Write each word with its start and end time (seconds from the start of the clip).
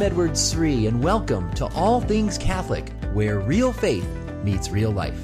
I'm 0.00 0.06
Edward 0.06 0.38
Sri, 0.38 0.86
and 0.86 1.04
welcome 1.04 1.52
to 1.52 1.66
All 1.74 2.00
Things 2.00 2.38
Catholic, 2.38 2.90
where 3.12 3.38
real 3.40 3.70
faith 3.70 4.08
meets 4.42 4.70
real 4.70 4.90
life. 4.90 5.20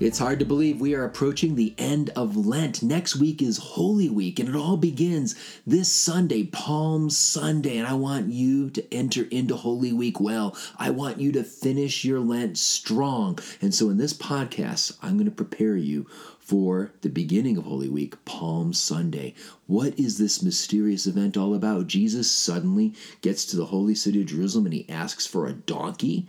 It's 0.00 0.18
hard 0.18 0.40
to 0.40 0.44
believe 0.44 0.80
we 0.80 0.96
are 0.96 1.04
approaching 1.04 1.54
the 1.54 1.72
end 1.78 2.10
of 2.16 2.36
Lent. 2.36 2.82
Next 2.82 3.14
week 3.14 3.40
is 3.40 3.58
Holy 3.58 4.08
Week, 4.08 4.40
and 4.40 4.48
it 4.48 4.56
all 4.56 4.76
begins 4.76 5.36
this 5.68 5.90
Sunday, 5.90 6.42
Palm 6.42 7.10
Sunday. 7.10 7.78
And 7.78 7.86
I 7.86 7.94
want 7.94 8.32
you 8.32 8.70
to 8.70 8.92
enter 8.92 9.28
into 9.30 9.54
Holy 9.54 9.92
Week 9.92 10.18
well. 10.18 10.56
I 10.76 10.90
want 10.90 11.20
you 11.20 11.30
to 11.30 11.44
finish 11.44 12.04
your 12.04 12.18
Lent 12.18 12.58
strong. 12.58 13.38
And 13.62 13.72
so, 13.72 13.88
in 13.88 13.98
this 13.98 14.12
podcast, 14.12 14.98
I'm 15.00 15.14
going 15.16 15.26
to 15.26 15.30
prepare 15.30 15.76
you 15.76 16.08
for 16.44 16.92
the 17.00 17.08
beginning 17.08 17.56
of 17.56 17.64
Holy 17.64 17.88
Week, 17.88 18.22
Palm 18.26 18.74
Sunday. 18.74 19.32
What 19.66 19.98
is 19.98 20.18
this 20.18 20.42
mysterious 20.42 21.06
event 21.06 21.38
all 21.38 21.54
about? 21.54 21.86
Jesus 21.86 22.30
suddenly 22.30 22.92
gets 23.22 23.46
to 23.46 23.56
the 23.56 23.66
holy 23.66 23.94
city 23.94 24.20
of 24.20 24.26
Jerusalem 24.26 24.66
and 24.66 24.74
he 24.74 24.88
asks 24.90 25.26
for 25.26 25.46
a 25.46 25.54
donkey. 25.54 26.28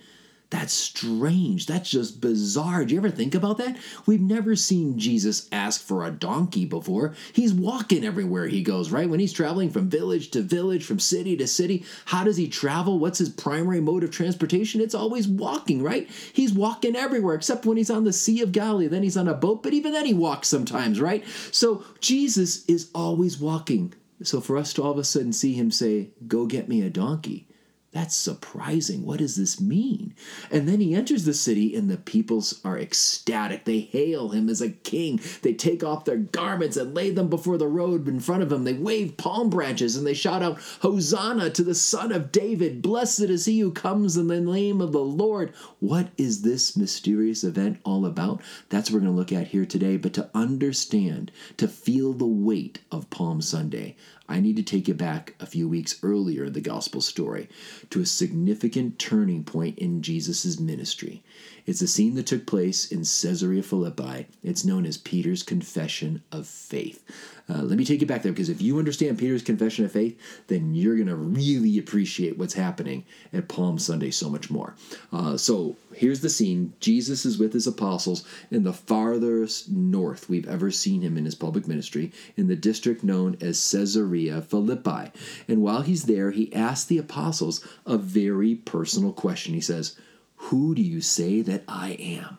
That's 0.51 0.73
strange. 0.73 1.65
That's 1.65 1.89
just 1.89 2.21
bizarre. 2.21 2.85
Do 2.85 2.93
you 2.93 2.99
ever 2.99 3.09
think 3.09 3.33
about 3.33 3.57
that? 3.57 3.77
We've 4.05 4.21
never 4.21 4.55
seen 4.55 4.99
Jesus 4.99 5.49
ask 5.51 5.81
for 5.81 6.05
a 6.05 6.11
donkey 6.11 6.65
before. 6.65 7.15
He's 7.33 7.53
walking 7.53 8.05
everywhere 8.05 8.47
he 8.47 8.61
goes, 8.61 8.91
right? 8.91 9.09
When 9.09 9.19
he's 9.19 9.33
traveling 9.33 9.71
from 9.71 9.89
village 9.89 10.29
to 10.31 10.41
village, 10.41 10.85
from 10.85 10.99
city 10.99 11.35
to 11.37 11.47
city, 11.47 11.83
how 12.05 12.23
does 12.23 12.37
he 12.37 12.47
travel? 12.47 12.99
What's 12.99 13.17
his 13.17 13.29
primary 13.29 13.81
mode 13.81 14.03
of 14.03 14.11
transportation? 14.11 14.81
It's 14.81 14.93
always 14.93 15.27
walking, 15.27 15.81
right? 15.81 16.09
He's 16.33 16.53
walking 16.53 16.95
everywhere 16.95 17.35
except 17.35 17.65
when 17.65 17.77
he's 17.77 17.89
on 17.89 18.03
the 18.03 18.13
Sea 18.13 18.41
of 18.41 18.51
Galilee. 18.51 18.87
Then 18.87 19.03
he's 19.03 19.17
on 19.17 19.27
a 19.27 19.33
boat, 19.33 19.63
but 19.63 19.73
even 19.73 19.93
then 19.93 20.05
he 20.05 20.13
walks 20.13 20.47
sometimes, 20.47 21.01
right? 21.01 21.25
So 21.51 21.83
Jesus 21.99 22.65
is 22.65 22.91
always 22.93 23.39
walking. 23.39 23.93
So 24.21 24.41
for 24.41 24.57
us 24.57 24.73
to 24.73 24.83
all 24.83 24.91
of 24.91 24.99
a 24.99 25.03
sudden 25.03 25.33
see 25.33 25.53
him 25.53 25.71
say, 25.71 26.11
Go 26.27 26.45
get 26.45 26.69
me 26.69 26.83
a 26.83 26.89
donkey 26.89 27.47
that's 27.95 28.13
surprising. 28.13 29.05
What 29.05 29.19
does 29.19 29.37
this 29.37 29.61
mean? 29.61 30.15
And 30.51 30.67
then 30.67 30.81
he 30.81 30.93
enters 30.93 31.23
the 31.23 31.33
city, 31.33 31.73
and 31.73 31.89
the 31.89 31.95
peoples 31.95 32.59
are 32.65 32.77
ecstatic. 32.77 33.63
They 33.63 33.79
hail 33.79 34.31
him 34.31 34.49
as 34.49 34.59
a 34.59 34.69
king. 34.69 35.21
They 35.43 35.53
take 35.53 35.81
off 35.81 36.03
their 36.03 36.17
garments 36.17 36.75
and 36.75 36.93
lay 36.93 37.11
them 37.11 37.29
before 37.29 37.57
the 37.57 37.69
road 37.69 38.05
in 38.09 38.19
front 38.19 38.43
of 38.43 38.51
him. 38.51 38.65
They 38.65 38.73
wave 38.73 39.15
palm 39.15 39.49
branches 39.49 39.95
and 39.95 40.05
they 40.05 40.13
shout 40.13 40.43
out, 40.43 40.59
Hosanna 40.81 41.49
to 41.51 41.63
the 41.63 41.73
Son 41.73 42.11
of 42.11 42.33
David. 42.33 42.81
Blessed 42.81 43.21
is 43.21 43.45
he 43.45 43.61
who 43.61 43.71
comes 43.71 44.17
in 44.17 44.27
the 44.27 44.41
name 44.41 44.81
of 44.81 44.91
the 44.91 44.99
Lord. 44.99 45.53
What 45.79 46.09
is 46.17 46.41
this 46.41 46.75
mysterious 46.75 47.45
event 47.45 47.79
all 47.85 48.05
about? 48.05 48.41
That's 48.67 48.89
what 48.91 48.95
we're 48.95 49.05
going 49.05 49.13
to 49.13 49.17
look 49.17 49.31
at 49.31 49.47
here 49.47 49.65
today. 49.65 49.95
But 49.95 50.13
to 50.15 50.29
understand, 50.33 51.31
to 51.55 51.69
feel 51.69 52.11
the 52.11 52.25
weight 52.25 52.79
of 52.91 53.09
Palm 53.09 53.41
Sunday, 53.41 53.95
I 54.27 54.39
need 54.39 54.55
to 54.55 54.63
take 54.63 54.87
you 54.87 54.93
back 54.93 55.35
a 55.39 55.45
few 55.45 55.69
weeks 55.69 55.99
earlier 56.01 56.45
in 56.45 56.53
the 56.53 56.61
gospel 56.61 57.01
story 57.01 57.47
to 57.91 58.01
a 58.01 58.05
significant 58.05 58.97
turning 58.97 59.43
point 59.43 59.77
in 59.77 60.01
Jesus' 60.01 60.59
ministry. 60.59 61.23
It's 61.65 61.81
a 61.81 61.87
scene 61.87 62.15
that 62.15 62.27
took 62.27 62.45
place 62.45 62.91
in 62.91 62.99
Caesarea 62.99 63.63
Philippi. 63.63 64.27
It's 64.43 64.65
known 64.65 64.85
as 64.85 64.97
Peter's 64.97 65.43
Confession 65.43 66.23
of 66.31 66.47
Faith. 66.47 67.03
Uh, 67.47 67.61
let 67.61 67.77
me 67.77 67.85
take 67.85 68.01
you 68.01 68.07
back 68.07 68.23
there 68.23 68.31
because 68.31 68.49
if 68.49 68.61
you 68.61 68.79
understand 68.79 69.19
Peter's 69.19 69.43
confession 69.43 69.85
of 69.85 69.91
faith, 69.91 70.19
then 70.47 70.73
you're 70.73 70.95
going 70.95 71.07
to 71.07 71.15
really 71.15 71.77
appreciate 71.77 72.37
what's 72.37 72.55
happening 72.55 73.05
at 73.33 73.47
Palm 73.47 73.77
Sunday 73.77 74.09
so 74.09 74.29
much 74.29 74.49
more. 74.49 74.75
Uh, 75.13 75.37
so 75.37 75.75
here's 75.93 76.21
the 76.21 76.29
scene 76.29 76.73
Jesus 76.79 77.25
is 77.25 77.37
with 77.37 77.53
his 77.53 77.67
apostles 77.67 78.23
in 78.49 78.63
the 78.63 78.73
farthest 78.73 79.69
north 79.69 80.27
we've 80.27 80.47
ever 80.47 80.71
seen 80.71 81.01
him 81.01 81.17
in 81.17 81.25
his 81.25 81.35
public 81.35 81.67
ministry, 81.67 82.11
in 82.35 82.47
the 82.47 82.55
district 82.55 83.03
known 83.03 83.37
as 83.41 83.71
Caesarea 83.71 84.14
Philippi. 84.41 85.11
And 85.47 85.61
while 85.61 85.81
he's 85.81 86.03
there, 86.03 86.31
he 86.31 86.53
asks 86.53 86.85
the 86.85 86.97
apostles 86.97 87.65
a 87.85 87.97
very 87.97 88.55
personal 88.55 89.13
question. 89.13 89.53
He 89.53 89.61
says, 89.61 89.97
Who 90.35 90.75
do 90.75 90.81
you 90.81 91.01
say 91.01 91.41
that 91.41 91.63
I 91.67 91.91
am? 91.99 92.37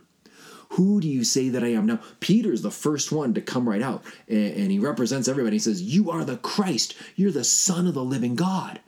Who 0.70 1.00
do 1.00 1.09
you 1.09 1.25
say 1.25 1.48
that 1.48 1.62
I 1.62 1.69
am? 1.69 1.86
Now, 1.86 2.00
Peter's 2.20 2.62
the 2.62 2.70
first 2.70 3.12
one 3.12 3.34
to 3.34 3.41
come 3.41 3.69
right 3.69 3.82
out, 3.82 4.03
and, 4.28 4.70
he 4.70 4.78
represents 4.78 5.28
everybody. 5.28 5.56
He 5.56 5.60
says, 5.60 5.82
You 5.82 6.10
are 6.10 6.25
the 6.25 6.36
Christ. 6.38 6.94
You're 7.15 7.31
the 7.31 7.44
Son 7.44 7.86
of 7.86 7.94
the 7.94 8.04
living 8.04 8.34
God. 8.34 8.81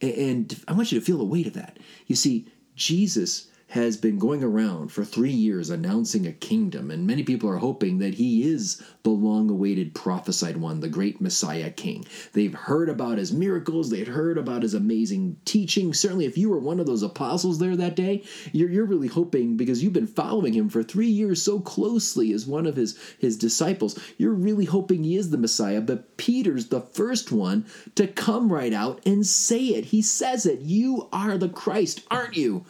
And 0.00 0.58
I 0.66 0.72
want 0.72 0.92
you 0.92 0.98
to 0.98 1.04
feel 1.04 1.18
the 1.18 1.24
weight 1.24 1.46
of 1.46 1.54
that. 1.54 1.78
You 2.06 2.16
see, 2.16 2.48
Jesus 2.74 3.48
has 3.68 3.96
been 3.96 4.18
going 4.18 4.44
around 4.44 4.92
for 4.92 5.04
three 5.04 5.32
years 5.32 5.70
announcing 5.70 6.24
a 6.26 6.32
kingdom, 6.32 6.90
and 6.90 7.06
many 7.06 7.24
people 7.24 7.50
are 7.50 7.56
hoping 7.56 7.98
that 7.98 8.14
he 8.14 8.48
is 8.48 8.80
the 9.02 9.10
long 9.10 9.50
awaited 9.50 9.92
prophesied 9.92 10.56
one, 10.56 10.78
the 10.78 10.88
great 10.88 11.20
Messiah 11.20 11.70
King. 11.70 12.06
They've 12.32 12.54
heard 12.54 12.88
about 12.88 13.18
his 13.18 13.32
miracles, 13.32 13.90
they've 13.90 14.06
heard 14.06 14.38
about 14.38 14.62
his 14.62 14.74
amazing 14.74 15.36
teaching. 15.44 15.92
Certainly, 15.92 16.26
if 16.26 16.38
you 16.38 16.48
were 16.48 16.60
one 16.60 16.78
of 16.78 16.86
those 16.86 17.02
apostles 17.02 17.58
there 17.58 17.74
that 17.76 17.96
day, 17.96 18.22
you're, 18.52 18.70
you're 18.70 18.84
really 18.84 19.08
hoping 19.08 19.56
because 19.56 19.82
you've 19.82 19.92
been 19.92 20.06
following 20.06 20.54
him 20.54 20.68
for 20.68 20.84
three 20.84 21.08
years 21.08 21.42
so 21.42 21.58
closely 21.58 22.32
as 22.32 22.46
one 22.46 22.66
of 22.66 22.76
his, 22.76 22.96
his 23.18 23.36
disciples, 23.36 23.98
you're 24.16 24.32
really 24.32 24.66
hoping 24.66 25.02
he 25.02 25.16
is 25.16 25.30
the 25.30 25.38
Messiah. 25.38 25.80
But 25.80 26.16
Peter's 26.16 26.68
the 26.68 26.80
first 26.80 27.32
one 27.32 27.66
to 27.96 28.06
come 28.06 28.52
right 28.52 28.72
out 28.72 29.00
and 29.04 29.26
say 29.26 29.58
it. 29.58 29.86
He 29.86 30.02
says 30.02 30.46
it. 30.46 30.60
You 30.60 31.08
are 31.12 31.36
the 31.36 31.48
Christ, 31.48 32.02
aren't 32.10 32.36
you? 32.36 32.64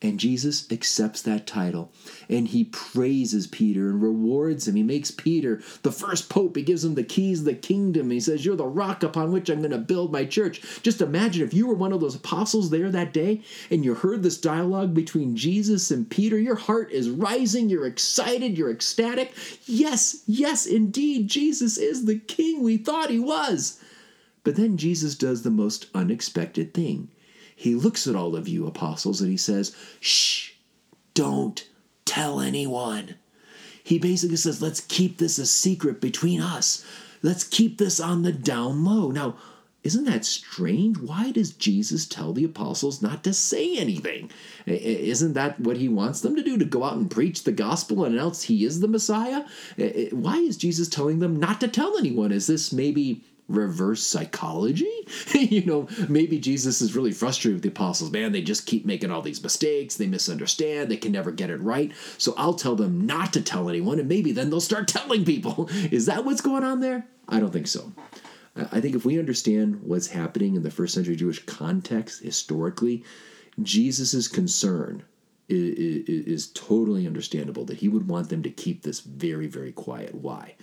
And 0.00 0.20
Jesus 0.20 0.70
accepts 0.70 1.22
that 1.22 1.44
title 1.44 1.90
and 2.28 2.46
he 2.46 2.62
praises 2.62 3.48
Peter 3.48 3.90
and 3.90 4.00
rewards 4.00 4.68
him. 4.68 4.76
He 4.76 4.84
makes 4.84 5.10
Peter 5.10 5.60
the 5.82 5.90
first 5.90 6.28
pope. 6.28 6.54
He 6.54 6.62
gives 6.62 6.84
him 6.84 6.94
the 6.94 7.02
keys 7.02 7.40
of 7.40 7.46
the 7.46 7.54
kingdom. 7.54 8.12
He 8.12 8.20
says, 8.20 8.44
You're 8.44 8.54
the 8.54 8.64
rock 8.64 9.02
upon 9.02 9.32
which 9.32 9.48
I'm 9.48 9.58
going 9.58 9.72
to 9.72 9.78
build 9.78 10.12
my 10.12 10.24
church. 10.24 10.60
Just 10.84 11.00
imagine 11.00 11.44
if 11.44 11.52
you 11.52 11.66
were 11.66 11.74
one 11.74 11.92
of 11.92 12.00
those 12.00 12.14
apostles 12.14 12.70
there 12.70 12.92
that 12.92 13.12
day 13.12 13.42
and 13.72 13.84
you 13.84 13.94
heard 13.94 14.22
this 14.22 14.40
dialogue 14.40 14.94
between 14.94 15.34
Jesus 15.34 15.90
and 15.90 16.08
Peter. 16.08 16.38
Your 16.38 16.54
heart 16.54 16.92
is 16.92 17.10
rising. 17.10 17.68
You're 17.68 17.86
excited. 17.86 18.56
You're 18.56 18.70
ecstatic. 18.70 19.34
Yes, 19.66 20.22
yes, 20.28 20.64
indeed, 20.64 21.26
Jesus 21.26 21.76
is 21.76 22.04
the 22.04 22.20
king 22.20 22.62
we 22.62 22.76
thought 22.76 23.10
he 23.10 23.18
was. 23.18 23.80
But 24.44 24.54
then 24.54 24.76
Jesus 24.76 25.16
does 25.16 25.42
the 25.42 25.50
most 25.50 25.88
unexpected 25.92 26.72
thing 26.72 27.10
he 27.58 27.74
looks 27.74 28.06
at 28.06 28.14
all 28.14 28.36
of 28.36 28.46
you 28.46 28.68
apostles 28.68 29.20
and 29.20 29.28
he 29.28 29.36
says, 29.36 29.74
Shh, 29.98 30.52
don't 31.14 31.68
tell 32.04 32.40
anyone. 32.40 33.16
He 33.82 33.98
basically 33.98 34.36
says, 34.36 34.62
Let's 34.62 34.78
keep 34.78 35.18
this 35.18 35.38
a 35.38 35.46
secret 35.46 36.00
between 36.00 36.40
us. 36.40 36.86
Let's 37.20 37.42
keep 37.42 37.78
this 37.78 37.98
on 37.98 38.22
the 38.22 38.30
down 38.30 38.84
low. 38.84 39.10
Now, 39.10 39.34
isn't 39.82 40.04
that 40.04 40.24
strange? 40.24 40.98
Why 40.98 41.32
does 41.32 41.50
Jesus 41.50 42.06
tell 42.06 42.32
the 42.32 42.44
apostles 42.44 43.02
not 43.02 43.24
to 43.24 43.34
say 43.34 43.76
anything? 43.76 44.30
Isn't 44.64 45.32
that 45.32 45.58
what 45.58 45.78
he 45.78 45.88
wants 45.88 46.20
them 46.20 46.36
to 46.36 46.44
do? 46.44 46.58
To 46.58 46.64
go 46.64 46.84
out 46.84 46.96
and 46.96 47.10
preach 47.10 47.42
the 47.42 47.50
gospel 47.50 48.04
and 48.04 48.14
announce 48.14 48.44
he 48.44 48.64
is 48.64 48.78
the 48.78 48.86
Messiah? 48.86 49.44
Why 50.12 50.36
is 50.36 50.56
Jesus 50.56 50.88
telling 50.88 51.18
them 51.18 51.34
not 51.34 51.60
to 51.60 51.66
tell 51.66 51.98
anyone? 51.98 52.30
Is 52.30 52.46
this 52.46 52.72
maybe 52.72 53.24
reverse 53.48 54.06
psychology? 54.06 54.92
you 55.32 55.64
know, 55.64 55.88
maybe 56.08 56.38
Jesus 56.38 56.80
is 56.80 56.94
really 56.94 57.12
frustrated 57.12 57.56
with 57.56 57.62
the 57.62 57.68
apostles. 57.70 58.10
Man, 58.10 58.32
they 58.32 58.42
just 58.42 58.66
keep 58.66 58.84
making 58.84 59.10
all 59.10 59.22
these 59.22 59.42
mistakes. 59.42 59.96
They 59.96 60.06
misunderstand. 60.06 60.90
They 60.90 60.96
can 60.96 61.12
never 61.12 61.30
get 61.30 61.50
it 61.50 61.60
right. 61.60 61.92
So 62.18 62.34
I'll 62.36 62.54
tell 62.54 62.76
them 62.76 63.06
not 63.06 63.32
to 63.32 63.40
tell 63.40 63.68
anyone, 63.68 63.98
and 63.98 64.08
maybe 64.08 64.32
then 64.32 64.50
they'll 64.50 64.60
start 64.60 64.88
telling 64.88 65.24
people. 65.24 65.68
Is 65.90 66.06
that 66.06 66.24
what's 66.24 66.40
going 66.40 66.64
on 66.64 66.80
there? 66.80 67.06
I 67.28 67.40
don't 67.40 67.52
think 67.52 67.66
so. 67.66 67.92
I 68.72 68.80
think 68.80 68.96
if 68.96 69.04
we 69.04 69.18
understand 69.18 69.82
what's 69.82 70.08
happening 70.08 70.56
in 70.56 70.62
the 70.62 70.70
first 70.70 70.94
century 70.94 71.14
Jewish 71.14 71.44
context 71.46 72.22
historically, 72.22 73.04
Jesus' 73.62 74.26
concern 74.26 75.04
is, 75.48 76.08
is, 76.08 76.26
is, 76.26 76.46
totally 76.48 77.06
understandable 77.06 77.64
that 77.66 77.78
he 77.78 77.88
would 77.88 78.08
want 78.08 78.28
them 78.28 78.42
to 78.42 78.50
keep 78.50 78.82
this 78.82 79.00
very, 79.00 79.46
very 79.46 79.72
quiet. 79.72 80.14
Why? 80.14 80.54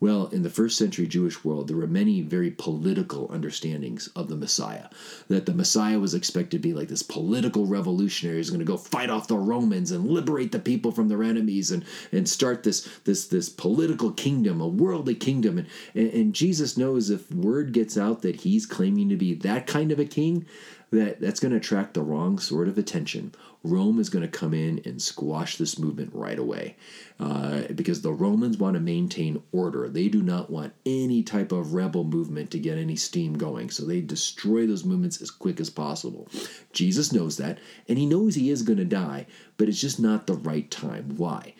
Well, 0.00 0.28
in 0.28 0.42
the 0.42 0.50
first 0.50 0.78
century 0.78 1.06
Jewish 1.06 1.44
world, 1.44 1.68
there 1.68 1.76
were 1.76 1.86
many 1.86 2.22
very 2.22 2.50
political 2.50 3.30
understandings 3.30 4.08
of 4.16 4.28
the 4.28 4.36
Messiah. 4.36 4.88
That 5.28 5.44
the 5.44 5.52
Messiah 5.52 5.98
was 5.98 6.14
expected 6.14 6.52
to 6.52 6.58
be 6.58 6.72
like 6.72 6.88
this 6.88 7.02
political 7.02 7.66
revolutionary 7.66 8.38
who's 8.38 8.48
going 8.48 8.60
to 8.60 8.64
go 8.64 8.78
fight 8.78 9.10
off 9.10 9.28
the 9.28 9.36
Romans 9.36 9.90
and 9.90 10.08
liberate 10.08 10.52
the 10.52 10.58
people 10.58 10.90
from 10.90 11.08
their 11.08 11.22
enemies 11.22 11.70
and, 11.70 11.84
and 12.12 12.26
start 12.26 12.62
this, 12.62 12.88
this, 13.04 13.26
this 13.26 13.50
political 13.50 14.10
kingdom, 14.10 14.62
a 14.62 14.68
worldly 14.68 15.14
kingdom. 15.14 15.58
And, 15.58 15.68
and, 15.94 16.10
and 16.12 16.34
Jesus 16.34 16.78
knows 16.78 17.10
if 17.10 17.30
word 17.30 17.72
gets 17.72 17.98
out 17.98 18.22
that 18.22 18.36
he's 18.36 18.64
claiming 18.64 19.10
to 19.10 19.16
be 19.16 19.34
that 19.34 19.66
kind 19.66 19.92
of 19.92 20.00
a 20.00 20.06
king, 20.06 20.46
that 20.90 21.20
that's 21.20 21.40
going 21.40 21.52
to 21.52 21.58
attract 21.58 21.94
the 21.94 22.02
wrong 22.02 22.38
sort 22.38 22.68
of 22.68 22.76
attention. 22.76 23.32
Rome 23.62 23.98
is 24.00 24.08
going 24.08 24.22
to 24.22 24.38
come 24.38 24.54
in 24.54 24.80
and 24.84 25.00
squash 25.00 25.56
this 25.56 25.78
movement 25.78 26.10
right 26.14 26.38
away 26.38 26.76
uh, 27.18 27.62
because 27.74 28.00
the 28.00 28.12
Romans 28.12 28.56
want 28.56 28.74
to 28.74 28.80
maintain 28.80 29.42
order. 29.52 29.88
They 29.88 30.08
do 30.08 30.22
not 30.22 30.50
want 30.50 30.72
any 30.86 31.22
type 31.22 31.52
of 31.52 31.74
rebel 31.74 32.04
movement 32.04 32.50
to 32.52 32.58
get 32.58 32.78
any 32.78 32.96
steam 32.96 33.34
going. 33.34 33.70
So 33.70 33.84
they 33.84 34.00
destroy 34.00 34.66
those 34.66 34.84
movements 34.84 35.20
as 35.20 35.30
quick 35.30 35.60
as 35.60 35.68
possible. 35.68 36.28
Jesus 36.72 37.12
knows 37.12 37.36
that, 37.36 37.58
and 37.86 37.98
he 37.98 38.06
knows 38.06 38.34
he 38.34 38.50
is 38.50 38.62
going 38.62 38.78
to 38.78 38.84
die, 38.84 39.26
but 39.58 39.68
it's 39.68 39.80
just 39.80 40.00
not 40.00 40.26
the 40.26 40.34
right 40.34 40.70
time. 40.70 41.16
Why? 41.16 41.54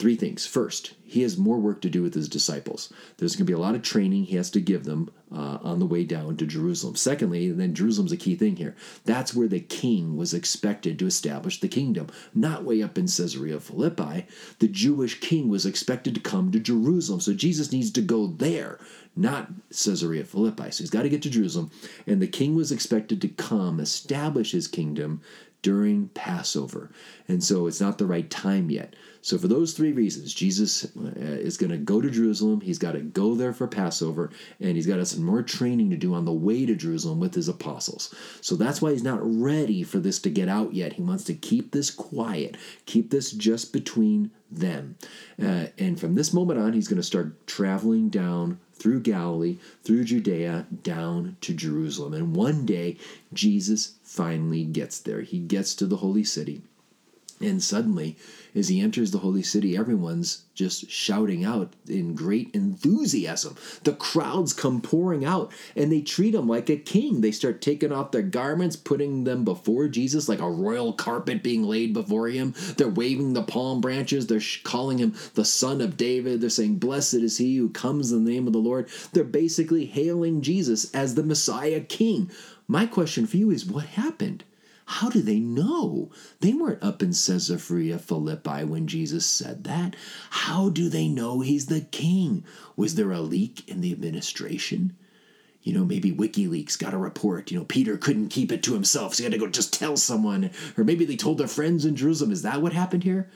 Three 0.00 0.16
things. 0.16 0.46
First, 0.46 0.94
he 1.04 1.20
has 1.20 1.36
more 1.36 1.58
work 1.58 1.82
to 1.82 1.90
do 1.90 2.02
with 2.02 2.14
his 2.14 2.26
disciples. 2.26 2.90
There's 3.18 3.36
going 3.36 3.44
to 3.44 3.50
be 3.50 3.52
a 3.52 3.58
lot 3.58 3.74
of 3.74 3.82
training 3.82 4.24
he 4.24 4.36
has 4.36 4.48
to 4.52 4.60
give 4.60 4.84
them 4.84 5.10
uh, 5.30 5.58
on 5.62 5.78
the 5.78 5.84
way 5.84 6.04
down 6.04 6.38
to 6.38 6.46
Jerusalem. 6.46 6.96
Secondly, 6.96 7.50
and 7.50 7.60
then 7.60 7.74
Jerusalem's 7.74 8.10
a 8.10 8.16
key 8.16 8.34
thing 8.34 8.56
here. 8.56 8.74
That's 9.04 9.34
where 9.34 9.46
the 9.46 9.60
king 9.60 10.16
was 10.16 10.32
expected 10.32 10.98
to 10.98 11.06
establish 11.06 11.60
the 11.60 11.68
kingdom, 11.68 12.06
not 12.34 12.64
way 12.64 12.82
up 12.82 12.96
in 12.96 13.08
Caesarea 13.08 13.60
Philippi. 13.60 14.26
The 14.58 14.68
Jewish 14.68 15.20
king 15.20 15.50
was 15.50 15.66
expected 15.66 16.14
to 16.14 16.20
come 16.22 16.50
to 16.52 16.60
Jerusalem. 16.60 17.20
So 17.20 17.34
Jesus 17.34 17.70
needs 17.70 17.90
to 17.90 18.00
go 18.00 18.28
there, 18.28 18.78
not 19.14 19.50
Caesarea 19.68 20.24
Philippi. 20.24 20.70
So 20.70 20.82
he's 20.82 20.88
got 20.88 21.02
to 21.02 21.10
get 21.10 21.20
to 21.24 21.30
Jerusalem. 21.30 21.70
And 22.06 22.22
the 22.22 22.26
king 22.26 22.54
was 22.54 22.72
expected 22.72 23.20
to 23.20 23.28
come, 23.28 23.80
establish 23.80 24.52
his 24.52 24.66
kingdom 24.66 25.20
during 25.62 26.08
Passover. 26.08 26.90
And 27.28 27.42
so 27.42 27.66
it's 27.66 27.80
not 27.80 27.98
the 27.98 28.06
right 28.06 28.28
time 28.30 28.70
yet. 28.70 28.94
So, 29.22 29.36
for 29.36 29.48
those 29.48 29.74
three 29.74 29.92
reasons, 29.92 30.32
Jesus 30.32 30.84
uh, 30.96 31.10
is 31.16 31.58
going 31.58 31.70
to 31.70 31.76
go 31.76 32.00
to 32.00 32.10
Jerusalem. 32.10 32.62
He's 32.62 32.78
got 32.78 32.92
to 32.92 33.00
go 33.00 33.34
there 33.34 33.52
for 33.52 33.66
Passover, 33.66 34.30
and 34.58 34.76
he's 34.76 34.86
got 34.86 35.06
some 35.06 35.24
more 35.24 35.42
training 35.42 35.90
to 35.90 35.96
do 35.96 36.14
on 36.14 36.24
the 36.24 36.32
way 36.32 36.64
to 36.64 36.74
Jerusalem 36.74 37.20
with 37.20 37.34
his 37.34 37.48
apostles. 37.48 38.14
So, 38.40 38.56
that's 38.56 38.80
why 38.80 38.92
he's 38.92 39.02
not 39.02 39.20
ready 39.22 39.82
for 39.82 39.98
this 39.98 40.20
to 40.20 40.30
get 40.30 40.48
out 40.48 40.72
yet. 40.72 40.94
He 40.94 41.02
wants 41.02 41.24
to 41.24 41.34
keep 41.34 41.72
this 41.72 41.90
quiet, 41.90 42.56
keep 42.86 43.10
this 43.10 43.30
just 43.32 43.74
between 43.74 44.30
them. 44.50 44.96
Uh, 45.40 45.66
and 45.78 45.98
from 46.00 46.14
this 46.14 46.32
moment 46.32 46.58
on, 46.58 46.72
he's 46.72 46.88
going 46.88 46.96
to 46.96 47.02
start 47.02 47.46
traveling 47.46 48.08
down 48.08 48.58
through 48.74 49.00
Galilee, 49.00 49.58
through 49.84 50.04
Judea, 50.04 50.66
down 50.82 51.36
to 51.42 51.54
Jerusalem. 51.54 52.14
And 52.14 52.34
one 52.34 52.64
day, 52.64 52.96
Jesus 53.32 53.94
finally 54.02 54.64
gets 54.64 54.98
there. 54.98 55.20
He 55.20 55.38
gets 55.38 55.74
to 55.76 55.86
the 55.86 55.98
holy 55.98 56.24
city. 56.24 56.62
And 57.42 57.62
suddenly, 57.62 58.18
as 58.54 58.68
he 58.68 58.80
enters 58.80 59.12
the 59.12 59.18
holy 59.18 59.42
city, 59.42 59.74
everyone's 59.74 60.42
just 60.54 60.90
shouting 60.90 61.42
out 61.42 61.72
in 61.88 62.14
great 62.14 62.50
enthusiasm. 62.52 63.56
The 63.84 63.94
crowds 63.94 64.52
come 64.52 64.82
pouring 64.82 65.24
out 65.24 65.50
and 65.74 65.90
they 65.90 66.02
treat 66.02 66.34
him 66.34 66.46
like 66.46 66.68
a 66.68 66.76
king. 66.76 67.22
They 67.22 67.30
start 67.30 67.62
taking 67.62 67.92
off 67.92 68.10
their 68.10 68.20
garments, 68.20 68.76
putting 68.76 69.24
them 69.24 69.44
before 69.44 69.88
Jesus 69.88 70.28
like 70.28 70.40
a 70.40 70.50
royal 70.50 70.92
carpet 70.92 71.42
being 71.42 71.62
laid 71.62 71.94
before 71.94 72.28
him. 72.28 72.54
They're 72.76 72.88
waving 72.88 73.32
the 73.32 73.42
palm 73.42 73.80
branches. 73.80 74.26
They're 74.26 74.42
calling 74.62 74.98
him 74.98 75.14
the 75.34 75.46
son 75.46 75.80
of 75.80 75.96
David. 75.96 76.42
They're 76.42 76.50
saying, 76.50 76.76
Blessed 76.76 77.14
is 77.14 77.38
he 77.38 77.56
who 77.56 77.70
comes 77.70 78.12
in 78.12 78.26
the 78.26 78.32
name 78.32 78.46
of 78.48 78.52
the 78.52 78.58
Lord. 78.58 78.90
They're 79.14 79.24
basically 79.24 79.86
hailing 79.86 80.42
Jesus 80.42 80.94
as 80.94 81.14
the 81.14 81.22
Messiah 81.22 81.80
king. 81.80 82.30
My 82.68 82.84
question 82.84 83.26
for 83.26 83.38
you 83.38 83.50
is 83.50 83.64
what 83.64 83.86
happened? 83.86 84.44
How 84.90 85.08
do 85.08 85.22
they 85.22 85.38
know? 85.38 86.10
They 86.40 86.52
weren't 86.52 86.82
up 86.82 87.00
in 87.00 87.10
Caesarea 87.10 87.96
Philippi 87.96 88.64
when 88.64 88.88
Jesus 88.88 89.24
said 89.24 89.62
that. 89.62 89.94
How 90.30 90.68
do 90.68 90.88
they 90.88 91.06
know 91.06 91.40
he's 91.40 91.66
the 91.66 91.82
king? 91.82 92.42
Was 92.74 92.96
there 92.96 93.12
a 93.12 93.20
leak 93.20 93.68
in 93.68 93.82
the 93.82 93.92
administration? 93.92 94.96
You 95.62 95.74
know, 95.74 95.84
maybe 95.84 96.10
WikiLeaks 96.10 96.76
got 96.76 96.92
a 96.92 96.98
report. 96.98 97.52
You 97.52 97.60
know, 97.60 97.64
Peter 97.64 97.96
couldn't 97.96 98.30
keep 98.30 98.50
it 98.50 98.64
to 98.64 98.74
himself, 98.74 99.14
so 99.14 99.18
he 99.18 99.24
had 99.24 99.32
to 99.32 99.38
go 99.38 99.46
just 99.46 99.72
tell 99.72 99.96
someone. 99.96 100.50
Or 100.76 100.82
maybe 100.82 101.04
they 101.04 101.16
told 101.16 101.38
their 101.38 101.46
friends 101.46 101.84
in 101.84 101.94
Jerusalem. 101.94 102.32
Is 102.32 102.42
that 102.42 102.60
what 102.60 102.72
happened 102.72 103.04
here? 103.04 103.30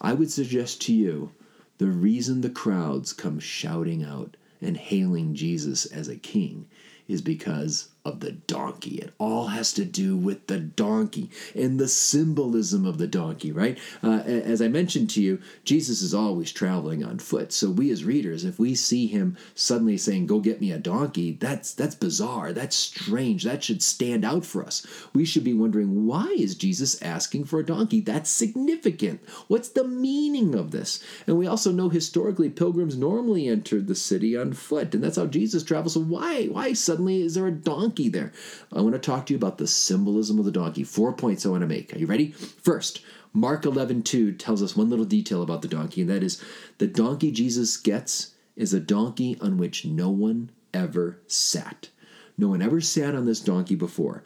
I 0.00 0.12
would 0.12 0.32
suggest 0.32 0.82
to 0.82 0.92
you 0.92 1.30
the 1.78 1.86
reason 1.86 2.40
the 2.40 2.50
crowds 2.50 3.12
come 3.12 3.38
shouting 3.38 4.02
out 4.02 4.36
and 4.60 4.76
hailing 4.76 5.36
Jesus 5.36 5.86
as 5.86 6.08
a 6.08 6.16
king 6.16 6.66
is 7.06 7.22
because 7.22 7.90
of 8.06 8.20
the 8.20 8.30
donkey. 8.30 8.98
It 8.98 9.12
all 9.18 9.48
has 9.48 9.72
to 9.72 9.84
do 9.84 10.16
with 10.16 10.46
the 10.46 10.60
donkey 10.60 11.28
and 11.56 11.80
the 11.80 11.88
symbolism 11.88 12.86
of 12.86 12.98
the 12.98 13.08
donkey, 13.08 13.50
right? 13.50 13.76
Uh, 14.00 14.20
as 14.20 14.62
I 14.62 14.68
mentioned 14.68 15.10
to 15.10 15.22
you, 15.22 15.40
Jesus 15.64 16.02
is 16.02 16.14
always 16.14 16.52
traveling 16.52 17.02
on 17.02 17.18
foot. 17.18 17.52
So 17.52 17.68
we 17.68 17.90
as 17.90 18.04
readers, 18.04 18.44
if 18.44 18.60
we 18.60 18.76
see 18.76 19.08
him 19.08 19.36
suddenly 19.56 19.98
saying, 19.98 20.26
"Go 20.26 20.38
get 20.38 20.60
me 20.60 20.70
a 20.70 20.78
donkey," 20.78 21.32
that's 21.32 21.74
that's 21.74 21.96
bizarre. 21.96 22.52
That's 22.52 22.76
strange. 22.76 23.42
That 23.42 23.64
should 23.64 23.82
stand 23.82 24.24
out 24.24 24.46
for 24.46 24.64
us. 24.64 24.86
We 25.12 25.24
should 25.24 25.44
be 25.44 25.54
wondering 25.54 26.06
why 26.06 26.28
is 26.38 26.54
Jesus 26.54 27.02
asking 27.02 27.46
for 27.46 27.58
a 27.58 27.66
donkey? 27.66 28.00
That's 28.00 28.30
significant. 28.30 29.20
What's 29.48 29.70
the 29.70 29.84
meaning 29.84 30.54
of 30.54 30.70
this? 30.70 31.02
And 31.26 31.36
we 31.36 31.48
also 31.48 31.72
know 31.72 31.88
historically 31.88 32.50
pilgrims 32.50 32.96
normally 32.96 33.48
entered 33.48 33.88
the 33.88 33.96
city 33.96 34.36
on 34.36 34.52
foot, 34.52 34.94
and 34.94 35.02
that's 35.02 35.16
how 35.16 35.26
Jesus 35.26 35.64
travels. 35.64 35.94
So 35.94 36.00
why 36.00 36.46
why 36.46 36.72
suddenly 36.72 37.22
is 37.22 37.34
there 37.34 37.48
a 37.48 37.52
donkey? 37.52 37.95
Donkey 37.96 38.08
there. 38.10 38.32
I 38.72 38.82
want 38.82 38.94
to 38.94 38.98
talk 38.98 39.26
to 39.26 39.32
you 39.32 39.38
about 39.38 39.56
the 39.58 39.66
symbolism 39.66 40.38
of 40.38 40.44
the 40.44 40.52
donkey. 40.52 40.84
Four 40.84 41.14
points 41.14 41.46
I 41.46 41.48
want 41.48 41.62
to 41.62 41.66
make. 41.66 41.94
Are 41.94 41.98
you 41.98 42.06
ready? 42.06 42.30
First, 42.30 43.00
Mark 43.32 43.64
11 43.64 44.02
2 44.02 44.32
tells 44.32 44.62
us 44.62 44.76
one 44.76 44.90
little 44.90 45.04
detail 45.06 45.42
about 45.42 45.62
the 45.62 45.68
donkey, 45.68 46.02
and 46.02 46.10
that 46.10 46.22
is 46.22 46.42
the 46.78 46.86
donkey 46.86 47.30
Jesus 47.30 47.76
gets 47.78 48.34
is 48.54 48.74
a 48.74 48.80
donkey 48.80 49.38
on 49.40 49.56
which 49.56 49.86
no 49.86 50.10
one 50.10 50.50
ever 50.74 51.20
sat. 51.26 51.88
No 52.36 52.48
one 52.48 52.60
ever 52.60 52.82
sat 52.82 53.14
on 53.14 53.24
this 53.24 53.40
donkey 53.40 53.74
before. 53.74 54.24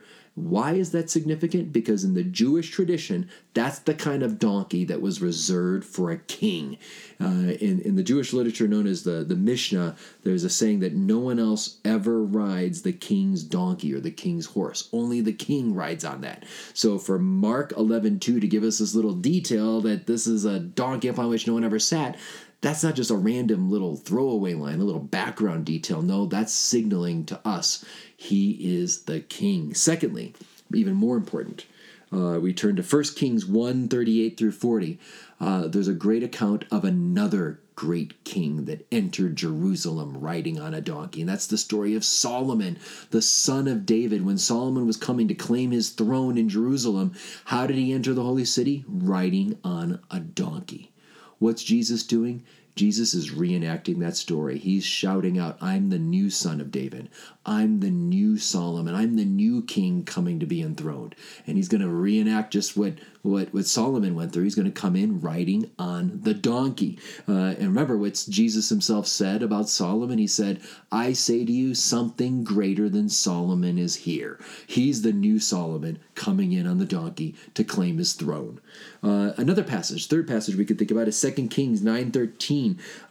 Why 0.49 0.73
is 0.73 0.93
that 0.93 1.11
significant? 1.11 1.73
Because 1.73 2.05
in 2.05 2.15
the 2.15 2.25
Jewish 2.25 2.71
tradition, 2.71 3.29
that's 3.55 3.79
the 3.81 3.95
kind 3.95 4.23
of 4.23 4.39
donkey 4.39 4.85
that 4.85 5.01
was 5.01 5.21
reserved 5.21 5.85
for 5.85 6.11
a 6.11 6.19
king. 6.19 6.79
Uh, 7.21 7.53
in, 7.61 7.81
in 7.85 7.97
the 7.97 8.03
Jewish 8.03 8.33
literature 8.33 8.67
known 8.67 8.87
as 8.87 9.03
the, 9.03 9.25
the 9.25 9.37
Mishnah, 9.37 9.97
there's 10.23 10.45
a 10.45 10.51
saying 10.51 10.81
that 10.81 10.95
no 10.95 11.19
one 11.19 11.39
else 11.39 11.79
ever 11.85 12.23
rides 12.23 12.83
the 12.83 12.93
king's 12.93 13.43
donkey 13.43 13.95
or 13.95 14.01
the 14.01 14.11
king's 14.11 14.47
horse. 14.47 14.89
Only 14.93 15.21
the 15.21 15.33
king 15.33 15.75
rides 15.75 16.05
on 16.05 16.23
that. 16.23 16.45
So 16.75 16.99
for 16.99 17.19
Mark 17.19 17.73
11 17.77 18.21
2 18.21 18.41
to 18.41 18.47
give 18.47 18.65
us 18.65 18.79
this 18.79 18.95
little 18.95 19.15
detail 19.15 19.81
that 19.83 20.07
this 20.07 20.27
is 20.27 20.45
a 20.45 20.59
donkey 20.59 21.09
upon 21.09 21.29
which 21.29 21.47
no 21.47 21.55
one 21.55 21.65
ever 21.65 21.79
sat, 21.79 22.19
that's 22.61 22.85
not 22.85 22.95
just 22.95 23.11
a 23.11 23.17
random 23.17 23.71
little 23.71 23.97
throwaway 23.97 24.55
line, 24.55 24.81
a 24.81 24.85
little 24.85 25.01
background 25.01 25.65
detail. 25.65 26.03
No, 26.03 26.27
that's 26.27 26.53
signaling 26.53 27.25
to 27.27 27.41
us 27.45 27.85
he 28.17 28.51
is 28.61 29.03
the 29.03 29.21
king. 29.21 29.75
Secondly, 29.75 30.35
even 30.75 30.95
more 30.95 31.17
important, 31.17 31.65
uh, 32.13 32.39
we 32.41 32.53
turn 32.53 32.77
to 32.77 32.83
1 32.83 33.05
Kings 33.17 33.47
1 33.47 33.89
38 33.89 34.37
through 34.37 34.53
40. 34.53 34.99
Uh, 35.41 35.69
there's 35.69 35.89
a 35.89 35.95
great 35.95 36.23
account 36.23 36.65
of 36.71 36.85
another 36.85 37.61
great 37.77 38.23
king 38.25 38.67
that 38.67 38.87
entered 38.93 39.37
Jerusalem 39.37 40.21
riding 40.21 40.61
on 40.61 40.75
a 40.75 40.83
donkey. 40.83 41.21
And 41.21 41.31
that's 41.31 41.47
the 41.47 41.57
story 41.57 41.95
of 41.95 42.05
Solomon, 42.05 42.79
the 43.11 43.23
son 43.23 43.67
of 43.69 43.87
David. 43.87 44.27
When 44.27 44.37
Solomon 44.37 44.87
was 44.87 44.99
coming 44.99 45.29
to 45.29 45.35
claim 45.35 45.71
his 45.71 45.89
throne 45.89 46.37
in 46.37 46.51
Jerusalem, 46.51 47.15
how 47.47 47.67
did 47.67 47.77
he 47.77 47.95
enter 47.95 48.13
the 48.13 48.23
holy 48.23 48.45
city? 48.45 48.85
Riding 48.87 49.59
on 49.65 50.01
a 50.11 50.21
donkey. 50.21 50.93
What's 51.39 51.65
Jesus 51.65 52.03
doing? 52.03 52.45
Jesus 52.77 53.15
is 53.15 53.33
reenacting 53.33 53.99
that 54.01 54.17
story. 54.17 54.59
He's 54.59 54.85
shouting 54.85 55.39
out, 55.39 55.59
I'm 55.61 55.91
the 55.91 55.99
new 55.99 56.31
son 56.31 56.61
of 56.61 56.71
David. 56.71 57.09
I'm 57.45 57.81
the 57.81 57.91
new 57.91 58.37
Solomon. 58.37 58.95
I'm 58.95 59.17
the 59.17 59.25
new 59.25 59.63
king 59.63 60.05
coming 60.05 60.39
to 60.41 60.47
be 60.47 60.63
enthroned. 60.63 61.15
And 61.47 61.57
he's 61.57 61.69
going 61.69 61.81
to 61.81 61.89
reenact 61.89 62.53
just 62.53 62.77
what, 62.77 62.95
what, 63.23 63.53
what 63.53 63.67
Solomon 63.67 64.15
went 64.15 64.33
through. 64.33 64.45
He's 64.45 64.55
going 64.55 64.71
to 64.71 64.81
come 64.81 64.95
in 64.95 65.21
riding 65.21 65.71
on 65.79 66.21
the 66.23 66.35
donkey. 66.35 66.99
Uh, 67.27 67.55
and 67.59 67.69
remember 67.69 67.97
what 67.97 68.25
Jesus 68.29 68.69
himself 68.69 69.07
said 69.07 69.43
about 69.43 69.69
Solomon? 69.69 70.19
He 70.19 70.27
said, 70.27 70.61
I 70.93 71.13
say 71.15 71.45
to 71.45 71.53
you, 71.53 71.75
something 71.75 72.45
greater 72.45 72.89
than 72.89 73.09
Solomon 73.09 73.79
is 73.79 73.97
here. 73.97 74.39
He's 74.67 75.03
the 75.03 75.13
new 75.13 75.39
Solomon 75.39 75.99
coming 76.15 76.53
in 76.53 76.67
on 76.67 76.79
the 76.79 76.85
donkey 76.85 77.35
to 77.55 77.65
claim 77.65 77.99
his 77.99 78.13
throne. 78.13 78.61
Uh, 79.03 79.33
another 79.39 79.65
passage, 79.65 80.07
third 80.07 80.29
passage 80.29 80.57
we 80.57 80.67
could 80.67 80.79
think 80.79 80.91
about 80.91 81.09
is 81.09 81.21
2 81.21 81.49
Kings 81.49 81.81
9.13. 81.81 82.60